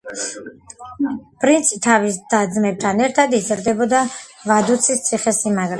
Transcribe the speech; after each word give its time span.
პრინცი 1.43 1.79
თავის 1.87 2.19
და-ძმებთან 2.33 3.05
ერთად 3.09 3.39
იზრდებოდა 3.43 4.05
ვადუცის 4.53 5.09
ციხე-სიმაგრეში. 5.11 5.69